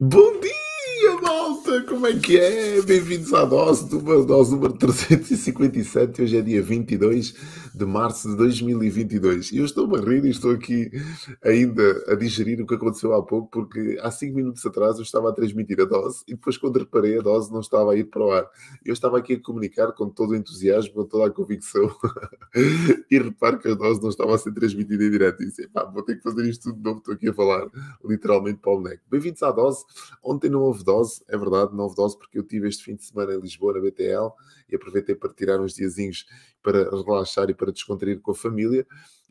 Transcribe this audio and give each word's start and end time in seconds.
Bom 0.00 0.40
dia! 0.40 1.13
Malta, 1.34 1.82
como 1.82 2.06
é 2.06 2.16
que 2.16 2.38
é? 2.38 2.80
Bem-vindos 2.82 3.34
à 3.34 3.44
dose, 3.44 3.88
do, 3.88 4.24
dose 4.24 4.52
número 4.52 4.72
357. 4.74 6.22
Hoje 6.22 6.36
é 6.36 6.40
dia 6.40 6.62
22 6.62 7.34
de 7.74 7.84
março 7.84 8.30
de 8.30 8.36
2022. 8.36 9.50
E 9.50 9.58
eu 9.58 9.64
estou 9.64 9.92
a 9.96 9.98
rir 9.98 10.24
e 10.24 10.30
estou 10.30 10.52
aqui 10.52 10.92
ainda 11.42 12.04
a 12.06 12.14
digerir 12.14 12.60
o 12.60 12.66
que 12.66 12.74
aconteceu 12.74 13.12
há 13.14 13.22
pouco, 13.22 13.50
porque 13.50 13.98
há 14.00 14.12
5 14.12 14.36
minutos 14.36 14.64
atrás 14.64 14.96
eu 14.96 15.02
estava 15.02 15.30
a 15.30 15.32
transmitir 15.32 15.80
a 15.80 15.84
dose 15.84 16.22
e 16.28 16.34
depois, 16.34 16.56
quando 16.56 16.78
reparei, 16.78 17.18
a 17.18 17.22
dose 17.22 17.52
não 17.52 17.60
estava 17.60 17.92
a 17.92 17.96
ir 17.96 18.04
para 18.04 18.24
o 18.24 18.30
ar. 18.30 18.48
Eu 18.84 18.92
estava 18.92 19.18
aqui 19.18 19.32
a 19.34 19.42
comunicar 19.42 19.90
com 19.92 20.08
todo 20.08 20.30
o 20.30 20.36
entusiasmo, 20.36 20.94
com 20.94 21.04
toda 21.04 21.26
a 21.26 21.30
convicção, 21.30 21.90
e 23.10 23.18
reparo 23.18 23.58
que 23.58 23.68
a 23.68 23.74
dose 23.74 24.00
não 24.00 24.10
estava 24.10 24.36
a 24.36 24.38
ser 24.38 24.52
transmitida 24.52 25.02
em 25.02 25.10
direto. 25.10 25.42
E 25.42 25.46
disse: 25.46 25.66
pá, 25.66 25.84
vou 25.84 26.04
ter 26.04 26.16
que 26.16 26.22
fazer 26.22 26.48
isto 26.48 26.70
tudo 26.70 26.76
de 26.76 26.84
novo. 26.84 26.98
Estou 26.98 27.14
aqui 27.14 27.28
a 27.28 27.34
falar 27.34 27.68
literalmente 28.04 28.60
para 28.60 28.72
o 28.72 28.76
boneco. 28.76 29.02
Bem-vindos 29.10 29.42
à 29.42 29.50
dose. 29.50 29.84
Ontem 30.22 30.48
não 30.48 30.60
houve 30.60 30.84
dose, 30.84 31.23
é 31.28 31.36
verdade, 31.36 31.74
não 31.74 31.84
houve 31.84 31.96
dose, 31.96 32.16
porque 32.16 32.38
eu 32.38 32.42
tive 32.42 32.68
este 32.68 32.84
fim 32.84 32.94
de 32.94 33.04
semana 33.04 33.34
em 33.34 33.40
Lisboa, 33.40 33.74
na 33.74 33.80
BTL, 33.80 34.30
e 34.68 34.76
aproveitei 34.76 35.14
para 35.14 35.32
tirar 35.32 35.60
uns 35.60 35.74
diazinhos 35.74 36.26
para 36.62 36.90
relaxar 36.90 37.50
e 37.50 37.54
para 37.54 37.72
descontrair 37.72 38.20
com 38.20 38.30
a 38.30 38.34
família. 38.34 38.86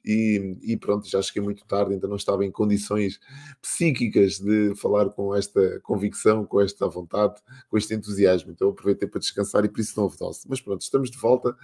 E, 0.06 0.58
e, 0.62 0.78
pronto, 0.78 1.08
já 1.08 1.22
cheguei 1.22 1.42
muito 1.42 1.66
tarde, 1.66 1.94
então 1.94 2.10
não 2.10 2.18
estava 2.18 2.46
em 2.46 2.52
condições 2.52 3.20
psíquicas 3.62 4.40
de 4.40 4.74
falar 4.76 5.10
com 5.10 5.34
esta 5.36 5.80
convicção, 5.82 6.46
com 6.46 6.60
esta 6.60 6.88
vontade, 6.88 7.36
com 7.70 7.78
este 7.78 7.94
entusiasmo. 7.94 8.52
Então 8.52 8.70
aproveitei 8.70 9.08
para 9.08 9.20
descansar 9.20 9.64
e 9.66 9.70
por 9.70 9.80
isso 9.80 9.94
não 9.96 10.06
houve. 10.06 10.18
Mas 10.48 10.62
pronto, 10.62 10.82
estamos 10.82 11.10
de 11.10 11.18
volta 11.18 11.56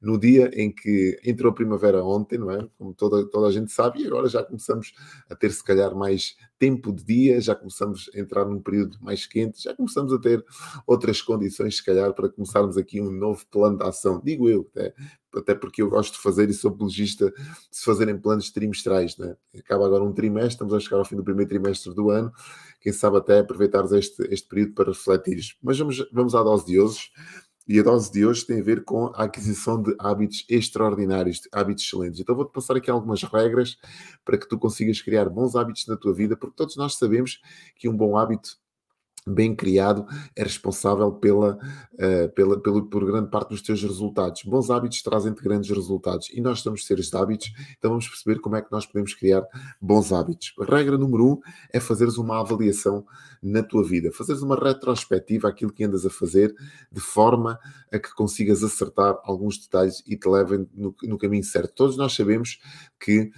no 0.00 0.18
dia 0.18 0.50
em 0.54 0.72
que 0.72 1.18
entrou 1.24 1.50
a 1.50 1.54
primavera 1.54 2.04
ontem, 2.04 2.38
não 2.38 2.50
é? 2.50 2.68
Como 2.78 2.94
toda, 2.94 3.28
toda 3.28 3.48
a 3.48 3.52
gente 3.52 3.72
sabe, 3.72 4.02
e 4.02 4.06
agora 4.06 4.28
já 4.28 4.42
começamos 4.42 4.92
a 5.28 5.34
ter 5.34 5.50
se 5.50 5.62
calhar 5.62 5.94
mais 5.94 6.36
tempo 6.58 6.92
de 6.92 7.04
dia, 7.04 7.40
já 7.40 7.54
começamos 7.54 8.10
a 8.14 8.18
entrar 8.18 8.44
num 8.46 8.60
período 8.60 8.98
mais 9.00 9.26
quente, 9.26 9.62
já 9.62 9.74
começamos 9.74 10.12
a 10.12 10.18
ter 10.18 10.44
outras 10.86 11.20
condições, 11.20 11.76
se 11.76 11.84
calhar, 11.84 12.12
para 12.14 12.28
começarmos 12.28 12.76
aqui 12.76 13.00
um 13.00 13.10
novo 13.10 13.44
plano 13.50 13.78
de 13.78 13.84
ação, 13.84 14.20
digo 14.24 14.48
eu, 14.48 14.66
até, 14.70 14.94
até 15.38 15.54
porque 15.54 15.82
eu 15.82 15.88
gosto 15.88 16.14
de 16.14 16.20
fazer 16.20 16.48
e 16.50 16.54
sou 16.54 16.70
apologista 16.70 17.30
de 17.30 17.36
se 17.70 17.84
fazerem 17.84 18.18
planos 18.18 18.50
trimestrais, 18.50 19.16
né? 19.16 19.36
acaba 19.58 19.86
agora 19.86 20.04
um 20.04 20.12
trimestre, 20.12 20.54
estamos 20.54 20.74
a 20.74 20.80
chegar 20.80 20.98
ao 20.98 21.04
fim 21.04 21.16
do 21.16 21.24
primeiro 21.24 21.48
trimestre 21.48 21.94
do 21.94 22.10
ano, 22.10 22.32
quem 22.80 22.92
sabe 22.92 23.18
até 23.18 23.40
aproveitarmos 23.40 23.92
este, 23.92 24.22
este 24.32 24.48
período 24.48 24.74
para 24.74 24.86
refletir. 24.86 25.56
Mas 25.62 25.78
vamos, 25.78 26.08
vamos 26.12 26.34
à 26.34 26.42
dose 26.42 26.66
de 26.66 26.80
hoje. 26.80 27.10
E 27.68 27.80
a 27.80 27.82
dose 27.82 28.12
de 28.12 28.24
hoje 28.24 28.46
tem 28.46 28.60
a 28.60 28.62
ver 28.62 28.84
com 28.84 29.06
a 29.06 29.24
aquisição 29.24 29.82
de 29.82 29.92
hábitos 29.98 30.44
extraordinários, 30.48 31.40
de 31.40 31.48
hábitos 31.50 31.82
excelentes. 31.82 32.20
Então 32.20 32.36
vou-te 32.36 32.52
passar 32.52 32.76
aqui 32.76 32.88
algumas 32.88 33.24
regras 33.24 33.76
para 34.24 34.38
que 34.38 34.48
tu 34.48 34.56
consigas 34.56 35.02
criar 35.02 35.28
bons 35.28 35.56
hábitos 35.56 35.84
na 35.88 35.96
tua 35.96 36.14
vida, 36.14 36.36
porque 36.36 36.54
todos 36.54 36.76
nós 36.76 36.94
sabemos 36.94 37.40
que 37.74 37.88
um 37.88 37.96
bom 37.96 38.16
hábito 38.16 38.56
bem 39.26 39.54
criado 39.54 40.06
é 40.36 40.42
responsável 40.42 41.10
pela, 41.12 41.58
uh, 41.94 42.28
pela, 42.34 42.60
pelo, 42.60 42.86
por 42.86 43.04
grande 43.04 43.28
parte 43.28 43.50
dos 43.50 43.60
teus 43.60 43.82
resultados. 43.82 44.42
Bons 44.44 44.70
hábitos 44.70 45.02
trazem-te 45.02 45.42
grandes 45.42 45.68
resultados 45.70 46.28
e 46.32 46.40
nós 46.40 46.60
somos 46.60 46.86
seres 46.86 47.10
de 47.10 47.16
hábitos, 47.16 47.52
então 47.76 47.90
vamos 47.90 48.08
perceber 48.08 48.40
como 48.40 48.56
é 48.56 48.62
que 48.62 48.70
nós 48.70 48.86
podemos 48.86 49.14
criar 49.14 49.44
bons 49.80 50.12
hábitos. 50.12 50.54
Regra 50.68 50.96
número 50.96 51.26
um 51.26 51.40
é 51.72 51.80
fazeres 51.80 52.18
uma 52.18 52.40
avaliação 52.40 53.04
na 53.42 53.62
tua 53.62 53.84
vida, 53.84 54.12
fazeres 54.12 54.42
uma 54.42 54.56
retrospectiva 54.56 55.48
àquilo 55.48 55.72
que 55.72 55.84
andas 55.84 56.06
a 56.06 56.10
fazer, 56.10 56.54
de 56.90 57.00
forma 57.00 57.58
a 57.92 57.98
que 57.98 58.14
consigas 58.14 58.62
acertar 58.62 59.18
alguns 59.24 59.58
detalhes 59.58 60.02
e 60.06 60.16
te 60.16 60.28
levem 60.28 60.68
no, 60.74 60.94
no 61.02 61.18
caminho 61.18 61.44
certo. 61.44 61.74
Todos 61.74 61.96
nós 61.96 62.14
sabemos 62.14 62.58
que 62.98 63.30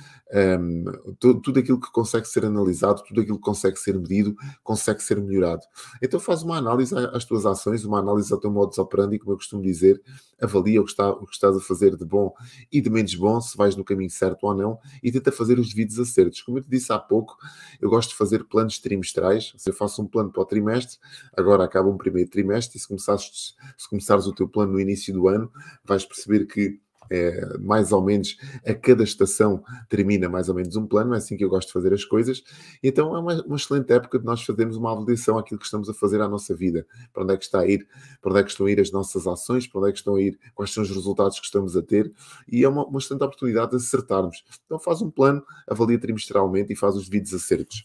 um, 0.61 0.85
tudo, 1.19 1.41
tudo 1.41 1.59
aquilo 1.59 1.81
que 1.81 1.91
consegue 1.91 2.27
ser 2.27 2.45
analisado, 2.45 3.03
tudo 3.03 3.21
aquilo 3.21 3.39
que 3.39 3.45
consegue 3.45 3.79
ser 3.79 3.99
medido, 3.99 4.35
consegue 4.63 5.03
ser 5.03 5.21
melhorado. 5.21 5.63
Então 6.03 6.21
faz 6.21 6.43
uma 6.43 6.57
análise 6.57 6.95
às 7.13 7.25
tuas 7.25 7.47
ações, 7.47 7.85
uma 7.85 7.99
análise 7.99 8.33
ao 8.33 8.39
teu 8.39 8.51
modo 8.51 8.73
de 8.73 8.81
operandi, 8.81 9.19
como 9.19 9.33
eu 9.33 9.37
costumo 9.37 9.63
dizer, 9.63 10.01
avalia 10.41 10.81
o 10.81 10.85
que, 10.85 10.91
está, 10.91 11.11
o 11.11 11.27
que 11.27 11.33
estás 11.33 11.57
a 11.57 11.61
fazer 11.61 11.97
de 11.97 12.05
bom 12.05 12.33
e 12.71 12.81
de 12.81 12.91
menos 12.91 13.15
bom, 13.15 13.41
se 13.41 13.57
vais 13.57 13.75
no 13.75 13.85
caminho 13.85 14.11
certo 14.11 14.45
ou 14.45 14.55
não, 14.55 14.79
e 15.03 15.11
tenta 15.11 15.33
fazer 15.33 15.59
os 15.59 15.71
devidos 15.71 15.99
acertos. 15.99 16.43
Como 16.43 16.59
eu 16.59 16.63
te 16.63 16.69
disse 16.69 16.93
há 16.93 16.99
pouco, 16.99 17.37
eu 17.81 17.89
gosto 17.89 18.11
de 18.11 18.17
fazer 18.17 18.45
planos 18.45 18.79
trimestrais, 18.79 19.53
se 19.57 19.71
eu 19.71 19.75
faço 19.75 20.03
um 20.03 20.07
plano 20.07 20.31
para 20.31 20.43
o 20.43 20.47
trimestre, 20.47 20.99
agora 21.37 21.65
acaba 21.65 21.89
um 21.89 21.97
primeiro 21.97 22.31
trimestre, 22.31 22.79
e 22.79 22.81
se 22.81 22.89
se 22.89 23.89
começares 23.89 24.27
o 24.27 24.33
teu 24.33 24.49
plano 24.49 24.73
no 24.73 24.81
início 24.81 25.13
do 25.13 25.29
ano, 25.29 25.51
vais 25.85 26.05
perceber 26.05 26.47
que 26.47 26.81
é, 27.11 27.59
mais 27.59 27.93
ou 27.93 28.03
menos 28.03 28.37
a 28.67 28.75
cada 28.75 29.03
estação 29.03 29.63
termina 29.89 30.29
mais 30.29 30.49
ou 30.49 30.55
menos 30.55 30.77
um 30.77 30.87
plano, 30.87 31.15
é 31.15 31.19
assim 31.19 31.37
que 31.37 31.45
eu 31.45 31.49
gosto 31.49 31.69
de 31.69 31.73
fazer 31.73 31.93
as 31.93 32.05
coisas. 32.05 32.43
Então 32.83 33.15
é 33.15 33.19
uma, 33.19 33.43
uma, 33.43 33.57
excelente 33.57 33.93
época 33.93 34.19
de 34.19 34.25
nós 34.25 34.43
fazermos 34.43 34.77
uma 34.77 34.93
avaliação 34.93 35.39
àquilo 35.39 35.59
que 35.59 35.65
estamos 35.65 35.89
a 35.89 35.95
fazer 35.95 36.21
à 36.21 36.29
nossa 36.29 36.55
vida, 36.55 36.87
para 37.13 37.23
onde 37.23 37.35
é 37.35 37.37
que 37.37 37.45
está 37.45 37.61
a 37.61 37.67
ir, 37.67 37.87
para 38.21 38.31
onde 38.31 38.41
é 38.41 38.45
que 38.45 38.51
estão 38.51 38.67
a 38.67 38.71
ir 38.71 38.81
as 38.81 38.91
nossas 38.91 39.27
ações, 39.27 39.67
para 39.67 39.81
onde 39.81 39.91
é 39.91 39.93
que 39.93 39.99
estão 39.99 40.15
a 40.17 40.21
ir, 40.21 40.39
quais 40.55 40.73
são 40.73 40.83
os 40.83 40.91
resultados 40.91 41.39
que 41.39 41.47
estamos 41.47 41.77
a 41.77 41.83
ter, 41.83 42.13
e 42.51 42.65
é 42.65 42.69
uma, 42.69 42.85
uma 42.87 42.99
excelente 42.99 43.25
oportunidade 43.25 43.71
de 43.71 43.77
acertarmos. 43.77 44.45
Então 44.67 44.79
faz 44.79 45.03
um 45.03 45.11
plano, 45.11 45.43
avalia 45.67 45.99
trimestralmente 45.99 46.73
e 46.73 46.77
faz 46.77 46.97
os 46.97 47.09
devidos 47.09 47.33
acertos. 47.35 47.85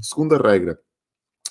Segunda 0.00 0.38
regra, 0.38 0.78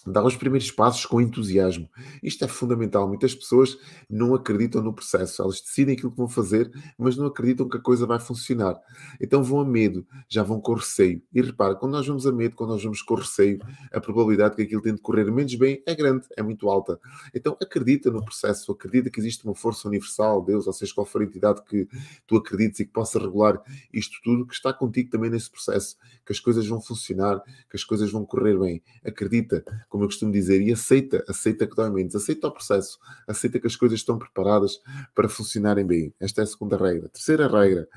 Dá 0.05 0.23
os 0.23 0.35
primeiros 0.35 0.71
passos 0.71 1.05
com 1.05 1.21
entusiasmo. 1.21 1.87
Isto 2.23 2.45
é 2.45 2.47
fundamental. 2.47 3.07
Muitas 3.07 3.35
pessoas 3.35 3.77
não 4.09 4.33
acreditam 4.33 4.81
no 4.81 4.93
processo. 4.93 5.41
Elas 5.41 5.61
decidem 5.61 5.93
aquilo 5.93 6.11
que 6.11 6.17
vão 6.17 6.27
fazer, 6.27 6.71
mas 6.97 7.15
não 7.15 7.27
acreditam 7.27 7.69
que 7.69 7.77
a 7.77 7.79
coisa 7.79 8.05
vai 8.07 8.19
funcionar. 8.19 8.79
Então 9.19 9.43
vão 9.43 9.59
a 9.59 9.65
medo, 9.65 10.05
já 10.27 10.41
vão 10.41 10.59
com 10.59 10.73
receio. 10.73 11.21
E 11.31 11.41
repara, 11.41 11.75
quando 11.75 11.91
nós 11.91 12.07
vamos 12.07 12.25
a 12.25 12.31
medo, 12.31 12.55
quando 12.55 12.71
nós 12.71 12.83
vamos 12.83 13.01
com 13.01 13.13
receio, 13.13 13.59
a 13.91 13.99
probabilidade 13.99 14.55
que 14.55 14.63
aquilo 14.63 14.81
tenha 14.81 14.95
de 14.95 15.01
correr 15.01 15.31
menos 15.31 15.53
bem 15.55 15.83
é 15.85 15.93
grande, 15.93 16.25
é 16.35 16.41
muito 16.41 16.67
alta. 16.67 16.99
Então 17.33 17.55
acredita 17.61 18.09
no 18.09 18.23
processo, 18.23 18.71
acredita 18.71 19.09
que 19.09 19.19
existe 19.19 19.45
uma 19.45 19.53
força 19.53 19.87
universal, 19.87 20.43
Deus, 20.43 20.65
ou 20.65 20.73
seja, 20.73 20.93
qual 20.93 21.05
for 21.05 21.21
a 21.21 21.25
entidade 21.25 21.61
que 21.63 21.87
tu 22.25 22.37
acredites 22.37 22.79
e 22.79 22.85
que 22.85 22.91
possa 22.91 23.19
regular 23.19 23.61
isto 23.93 24.17
tudo, 24.23 24.47
que 24.47 24.53
está 24.53 24.73
contigo 24.73 25.09
também 25.11 25.29
nesse 25.29 25.49
processo, 25.49 25.95
que 26.25 26.31
as 26.31 26.39
coisas 26.39 26.65
vão 26.65 26.81
funcionar, 26.81 27.41
que 27.69 27.75
as 27.75 27.83
coisas 27.83 28.11
vão 28.11 28.25
correr 28.25 28.57
bem. 28.57 28.81
Acredita 29.05 29.63
como 29.91 30.05
eu 30.05 30.07
costumo 30.07 30.31
dizer, 30.31 30.61
e 30.61 30.71
aceita, 30.71 31.21
aceita 31.27 31.67
que 31.67 31.75
dói 31.75 31.89
menos, 31.89 32.15
aceita 32.15 32.47
o 32.47 32.51
processo, 32.51 32.97
aceita 33.27 33.59
que 33.59 33.67
as 33.67 33.75
coisas 33.75 33.99
estão 33.99 34.17
preparadas 34.17 34.79
para 35.13 35.27
funcionarem 35.27 35.85
bem. 35.85 36.13
Esta 36.17 36.39
é 36.39 36.43
a 36.45 36.47
segunda 36.47 36.77
regra. 36.77 37.09
Terceira 37.09 37.45
regra, 37.45 37.89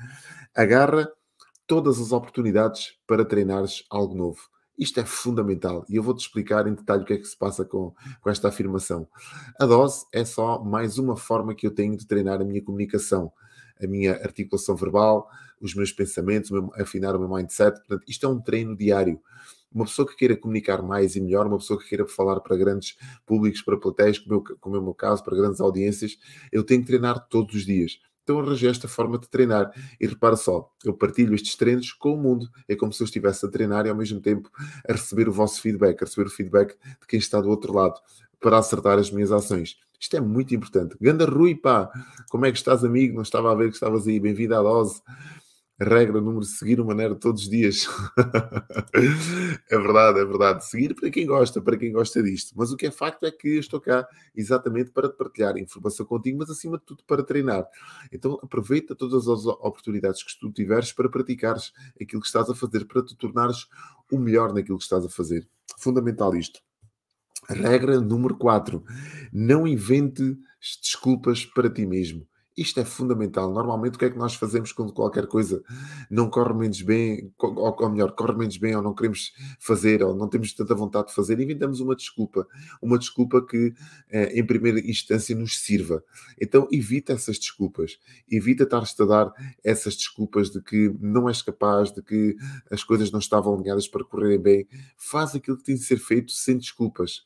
agarra 0.53 1.09
todas 1.65 1.97
as 2.01 2.11
oportunidades 2.11 2.97
para 3.07 3.23
treinares 3.23 3.85
algo 3.89 4.13
novo. 4.13 4.41
Isto 4.77 4.99
é 4.99 5.05
fundamental 5.05 5.85
e 5.87 5.95
eu 5.95 6.03
vou-te 6.03 6.19
explicar 6.19 6.67
em 6.67 6.73
detalhe 6.73 7.03
o 7.03 7.05
que 7.05 7.13
é 7.13 7.17
que 7.17 7.25
se 7.25 7.37
passa 7.37 7.63
com, 7.63 7.93
com 8.19 8.29
esta 8.29 8.49
afirmação. 8.49 9.07
A 9.57 9.65
dose 9.65 10.05
é 10.11 10.25
só 10.25 10.61
mais 10.61 10.97
uma 10.97 11.15
forma 11.15 11.55
que 11.55 11.65
eu 11.65 11.71
tenho 11.71 11.95
de 11.95 12.05
treinar 12.05 12.41
a 12.41 12.43
minha 12.43 12.61
comunicação, 12.61 13.31
a 13.81 13.87
minha 13.87 14.15
articulação 14.15 14.75
verbal, 14.75 15.29
os 15.61 15.73
meus 15.73 15.93
pensamentos, 15.93 16.51
afinar 16.77 17.15
o 17.15 17.19
meu 17.19 17.29
mindset. 17.29 17.77
Portanto, 17.77 18.03
isto 18.05 18.25
é 18.25 18.29
um 18.29 18.41
treino 18.41 18.75
diário 18.75 19.17
uma 19.75 19.83
pessoa 19.83 20.07
que 20.07 20.15
queira 20.15 20.37
comunicar 20.37 20.81
mais 20.81 21.17
e 21.17 21.21
melhor, 21.21 21.45
uma 21.45 21.57
pessoa 21.57 21.77
que 21.77 21.89
queira 21.89 22.07
falar 22.07 22.39
para 22.39 22.55
grandes 22.55 22.95
públicos, 23.25 23.61
para 23.61 23.77
plateias, 23.77 24.17
como, 24.17 24.35
eu, 24.35 24.57
como 24.61 24.75
é 24.77 24.79
o 24.79 24.81
meu 24.81 24.93
caso, 24.93 25.21
para 25.21 25.35
grandes 25.35 25.59
audiências, 25.59 26.17
eu 26.49 26.63
tenho 26.63 26.79
que 26.79 26.87
treinar 26.87 27.27
todos 27.27 27.53
os 27.53 27.65
dias. 27.65 27.99
Então 28.23 28.39
arranjei 28.39 28.69
esta 28.69 28.87
forma 28.87 29.19
de 29.19 29.27
treinar. 29.27 29.71
E 29.99 30.07
repara 30.07 30.37
só, 30.37 30.71
eu 30.83 30.93
partilho 30.93 31.35
estes 31.35 31.55
treinos 31.55 31.91
com 31.91 32.13
o 32.13 32.17
mundo. 32.17 32.49
É 32.67 32.75
como 32.75 32.91
se 32.91 33.03
eu 33.03 33.05
estivesse 33.05 33.45
a 33.45 33.49
treinar 33.49 33.85
e 33.85 33.89
ao 33.89 33.95
mesmo 33.95 34.19
tempo 34.21 34.49
a 34.87 34.93
receber 34.93 35.27
o 35.27 35.31
vosso 35.31 35.61
feedback, 35.61 36.01
a 36.01 36.05
receber 36.05 36.27
o 36.27 36.31
feedback 36.31 36.75
de 37.01 37.07
quem 37.07 37.19
está 37.19 37.39
do 37.41 37.49
outro 37.49 37.73
lado, 37.73 37.99
para 38.39 38.57
acertar 38.57 38.97
as 38.97 39.11
minhas 39.11 39.31
ações. 39.31 39.77
Isto 39.99 40.17
é 40.17 40.21
muito 40.21 40.55
importante. 40.55 40.95
Ganda 40.99 41.25
Rui, 41.25 41.53
pá, 41.53 41.91
como 42.29 42.45
é 42.45 42.51
que 42.51 42.57
estás, 42.57 42.83
amigo? 42.83 43.15
Não 43.15 43.23
estava 43.23 43.51
a 43.51 43.55
ver 43.55 43.69
que 43.69 43.75
estavas 43.75 44.07
aí. 44.07 44.19
Bem-vindo 44.19 44.55
à 44.55 44.61
dose 44.61 45.01
regra 45.79 46.21
número 46.21 46.43
seguir 46.45 46.79
o 46.79 46.85
Maneiro 46.85 47.15
todos 47.15 47.43
os 47.43 47.49
dias. 47.49 47.87
é 49.69 49.77
verdade, 49.77 50.19
é 50.19 50.25
verdade. 50.25 50.65
Seguir 50.65 50.95
para 50.95 51.09
quem 51.09 51.25
gosta, 51.25 51.61
para 51.61 51.77
quem 51.77 51.91
gosta 51.91 52.23
disto. 52.23 52.53
Mas 52.55 52.71
o 52.71 52.77
que 52.77 52.87
é 52.87 52.91
facto 52.91 53.25
é 53.25 53.31
que 53.31 53.57
estou 53.57 53.81
cá 53.81 54.07
exatamente 54.35 54.91
para 54.91 55.09
te 55.09 55.17
partilhar 55.17 55.57
informação 55.57 56.05
contigo, 56.05 56.37
mas 56.39 56.49
acima 56.49 56.77
de 56.77 56.85
tudo 56.85 57.03
para 57.05 57.23
treinar. 57.23 57.67
Então 58.11 58.39
aproveita 58.41 58.95
todas 58.95 59.27
as 59.27 59.45
oportunidades 59.45 60.23
que 60.23 60.39
tu 60.39 60.51
tiveres 60.51 60.93
para 60.93 61.09
praticares 61.09 61.73
aquilo 62.01 62.21
que 62.21 62.27
estás 62.27 62.49
a 62.49 62.55
fazer, 62.55 62.85
para 62.85 63.03
te 63.03 63.15
tornares 63.15 63.67
o 64.11 64.17
melhor 64.17 64.53
naquilo 64.53 64.77
que 64.77 64.83
estás 64.83 65.05
a 65.05 65.09
fazer. 65.09 65.47
Fundamental 65.77 66.35
isto. 66.35 66.61
Regra 67.49 67.99
número 67.99 68.35
4. 68.37 68.83
Não 69.31 69.67
invente 69.67 70.37
desculpas 70.81 71.45
para 71.45 71.69
ti 71.69 71.85
mesmo. 71.85 72.27
Isto 72.57 72.79
é 72.79 72.85
fundamental. 72.85 73.51
Normalmente, 73.51 73.95
o 73.95 73.99
que 73.99 74.05
é 74.05 74.09
que 74.09 74.17
nós 74.17 74.33
fazemos 74.35 74.71
quando 74.71 74.93
qualquer 74.93 75.27
coisa 75.27 75.61
não 76.09 76.29
corre 76.29 76.53
menos 76.53 76.81
bem, 76.81 77.33
ou, 77.37 77.89
melhor, 77.89 78.13
corre 78.13 78.33
menos 78.33 78.55
bem, 78.57 78.73
ou 78.75 78.81
não 78.81 78.93
queremos 78.93 79.33
fazer, 79.59 80.01
ou 80.01 80.15
não 80.15 80.29
temos 80.29 80.53
tanta 80.53 80.73
vontade 80.73 81.09
de 81.09 81.13
fazer? 81.13 81.37
Inventamos 81.39 81.81
uma 81.81 81.95
desculpa. 81.95 82.47
Uma 82.81 82.97
desculpa 82.97 83.45
que, 83.45 83.73
eh, 84.09 84.39
em 84.39 84.45
primeira 84.45 84.79
instância, 84.79 85.35
nos 85.35 85.59
sirva. 85.59 86.01
Então, 86.41 86.65
evita 86.71 87.11
essas 87.11 87.37
desculpas. 87.37 87.99
Evita 88.31 88.63
estar-te 88.63 89.01
a 89.01 89.05
dar 89.05 89.33
essas 89.61 89.95
desculpas 89.97 90.49
de 90.49 90.61
que 90.61 90.95
não 91.01 91.27
és 91.27 91.41
capaz, 91.41 91.91
de 91.91 92.01
que 92.01 92.37
as 92.71 92.83
coisas 92.85 93.11
não 93.11 93.19
estavam 93.19 93.53
alinhadas 93.53 93.87
para 93.87 94.05
correrem 94.05 94.39
bem. 94.41 94.67
Faz 94.95 95.35
aquilo 95.35 95.57
que 95.57 95.63
tem 95.63 95.75
de 95.75 95.83
ser 95.83 95.97
feito 95.97 96.31
sem 96.31 96.57
desculpas 96.57 97.25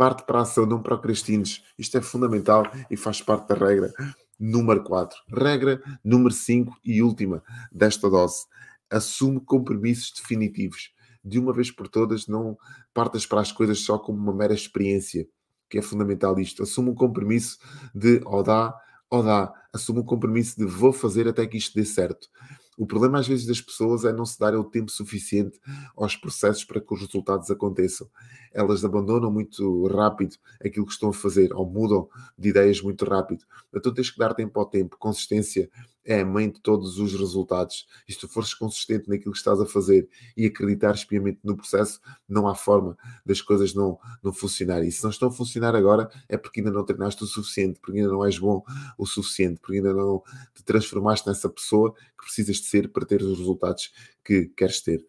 Parte 0.00 0.24
para 0.24 0.38
a 0.38 0.42
ação, 0.44 0.64
não 0.64 0.82
procrastines. 0.82 1.62
Isto 1.78 1.98
é 1.98 2.00
fundamental 2.00 2.62
e 2.90 2.96
faz 2.96 3.20
parte 3.20 3.48
da 3.48 3.54
regra 3.54 3.92
número 4.40 4.82
4. 4.82 5.16
Regra 5.28 5.82
número 6.02 6.32
5 6.32 6.80
e 6.82 7.02
última 7.02 7.42
desta 7.70 8.08
dose. 8.08 8.46
Assume 8.88 9.40
compromissos 9.40 10.12
definitivos. 10.12 10.92
De 11.22 11.38
uma 11.38 11.52
vez 11.52 11.70
por 11.70 11.86
todas, 11.86 12.26
não 12.26 12.56
partas 12.94 13.26
para 13.26 13.42
as 13.42 13.52
coisas 13.52 13.80
só 13.80 13.98
como 13.98 14.18
uma 14.18 14.34
mera 14.34 14.54
experiência, 14.54 15.28
que 15.68 15.76
é 15.78 15.82
fundamental 15.82 16.38
isto. 16.40 16.62
Assume 16.62 16.90
um 16.90 16.94
compromisso 16.94 17.58
de 17.94 18.22
ou 18.24 18.42
dá 18.42 18.74
ou 19.10 19.22
dá. 19.22 19.52
Assume 19.72 20.00
um 20.00 20.04
compromisso 20.04 20.56
de 20.56 20.64
vou 20.64 20.92
fazer 20.92 21.28
até 21.28 21.46
que 21.46 21.58
isto 21.58 21.74
dê 21.74 21.84
certo. 21.84 22.28
O 22.78 22.86
problema 22.86 23.18
às 23.18 23.28
vezes 23.28 23.46
das 23.46 23.60
pessoas 23.60 24.04
é 24.04 24.12
não 24.12 24.24
se 24.24 24.38
darem 24.38 24.58
o 24.58 24.64
tempo 24.64 24.90
suficiente 24.90 25.58
aos 25.96 26.16
processos 26.16 26.64
para 26.64 26.80
que 26.80 26.94
os 26.94 27.00
resultados 27.00 27.50
aconteçam. 27.50 28.08
Elas 28.52 28.84
abandonam 28.84 29.30
muito 29.30 29.86
rápido 29.88 30.36
aquilo 30.64 30.86
que 30.86 30.92
estão 30.92 31.10
a 31.10 31.12
fazer 31.12 31.52
ou 31.52 31.66
mudam 31.66 32.08
de 32.38 32.48
ideias 32.48 32.80
muito 32.80 33.04
rápido. 33.04 33.44
Então 33.74 33.92
tens 33.92 34.10
que 34.10 34.18
dar 34.18 34.34
tempo 34.34 34.58
ao 34.58 34.66
tempo. 34.66 34.96
Consistência 34.98 35.70
é 36.04 36.20
a 36.20 36.26
mãe 36.26 36.50
de 36.50 36.60
todos 36.60 36.98
os 36.98 37.12
resultados. 37.12 37.86
E 38.08 38.12
se 38.12 38.20
tu 38.20 38.28
fores 38.28 38.54
consistente 38.54 39.08
naquilo 39.08 39.32
que 39.32 39.38
estás 39.38 39.60
a 39.60 39.66
fazer 39.66 40.08
e 40.36 40.46
acreditares 40.46 41.04
piamente 41.04 41.40
no 41.44 41.56
processo, 41.56 42.00
não 42.28 42.48
há 42.48 42.54
forma 42.54 42.96
das 43.24 43.40
coisas 43.40 43.74
não, 43.74 43.98
não 44.22 44.32
funcionarem. 44.32 44.88
E 44.88 44.92
se 44.92 45.02
não 45.02 45.10
estão 45.10 45.28
a 45.28 45.32
funcionar 45.32 45.74
agora, 45.74 46.10
é 46.28 46.36
porque 46.36 46.60
ainda 46.60 46.70
não 46.70 46.84
treinaste 46.84 47.22
o 47.22 47.26
suficiente, 47.26 47.80
porque 47.80 47.98
ainda 47.98 48.12
não 48.12 48.24
és 48.24 48.38
bom 48.38 48.62
o 48.96 49.06
suficiente, 49.06 49.60
porque 49.60 49.76
ainda 49.76 49.92
não 49.92 50.22
te 50.54 50.64
transformaste 50.64 51.28
nessa 51.28 51.48
pessoa 51.48 51.92
que 51.92 52.24
precisas 52.24 52.56
de 52.56 52.66
ser 52.66 52.88
para 52.88 53.06
ter 53.06 53.22
os 53.22 53.38
resultados 53.38 53.92
que 54.24 54.46
queres 54.56 54.80
ter. 54.80 55.04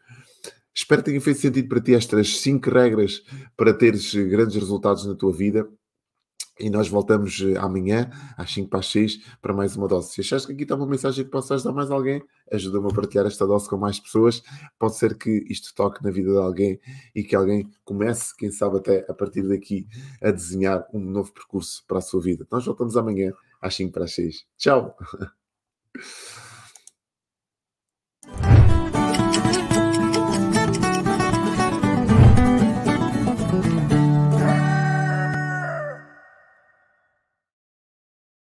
Espero 0.73 1.03
que 1.03 1.09
tenha 1.09 1.21
feito 1.21 1.39
sentido 1.39 1.67
para 1.67 1.81
ti 1.81 1.93
estas 1.93 2.39
cinco 2.39 2.69
regras 2.69 3.23
para 3.57 3.73
teres 3.73 4.13
grandes 4.13 4.55
resultados 4.55 5.05
na 5.05 5.15
tua 5.15 5.33
vida. 5.33 5.69
E 6.61 6.69
nós 6.69 6.87
voltamos 6.87 7.41
eh, 7.41 7.57
amanhã, 7.57 8.09
às 8.37 8.53
5 8.53 8.69
para 8.69 8.79
as 8.79 8.87
6, 8.87 9.19
para 9.41 9.53
mais 9.53 9.75
uma 9.75 9.87
dose. 9.87 10.13
Se 10.13 10.21
achares 10.21 10.45
que 10.45 10.53
aqui 10.53 10.63
está 10.63 10.75
uma 10.75 10.85
mensagem 10.85 11.25
que 11.25 11.31
possa 11.31 11.55
ajudar 11.55 11.73
mais 11.73 11.89
alguém, 11.89 12.23
ajuda-me 12.51 12.87
a 12.87 12.93
partilhar 12.93 13.25
esta 13.25 13.47
dose 13.47 13.67
com 13.67 13.77
mais 13.77 13.99
pessoas. 13.99 14.43
Pode 14.77 14.95
ser 14.95 15.17
que 15.17 15.43
isto 15.49 15.73
toque 15.73 16.03
na 16.03 16.11
vida 16.11 16.31
de 16.31 16.37
alguém 16.37 16.79
e 17.15 17.23
que 17.23 17.35
alguém 17.35 17.69
comece, 17.83 18.35
quem 18.37 18.51
sabe 18.51 18.77
até 18.77 19.05
a 19.09 19.13
partir 19.13 19.41
daqui, 19.47 19.87
a 20.21 20.29
desenhar 20.29 20.85
um 20.93 20.99
novo 20.99 21.33
percurso 21.33 21.83
para 21.87 21.97
a 21.97 22.01
sua 22.01 22.21
vida. 22.21 22.45
Nós 22.51 22.65
voltamos 22.65 22.95
amanhã, 22.95 23.33
às 23.59 23.75
5 23.75 23.91
para 23.91 24.05
as 24.05 24.13
6. 24.13 24.45
Tchau! 24.57 24.95